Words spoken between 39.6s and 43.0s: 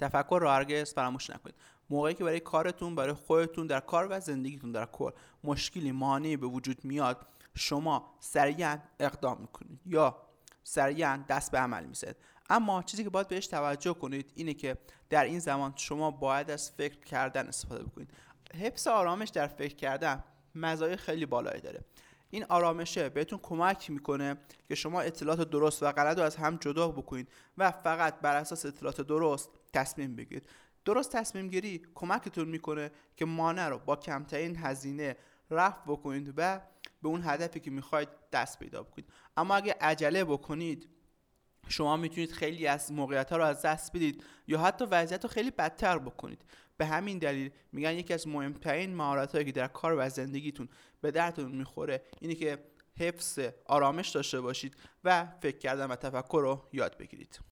عجله بکنید شما می‌تونید خیلی از